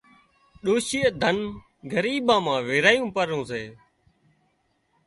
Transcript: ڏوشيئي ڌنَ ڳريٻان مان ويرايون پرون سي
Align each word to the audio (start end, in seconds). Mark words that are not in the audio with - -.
ڏوشيئي 0.63 1.09
ڌنَ 1.21 1.37
ڳريٻان 1.91 2.39
مان 2.45 2.59
ويرايون 2.67 3.09
پرون 3.15 3.41
سي 3.49 3.63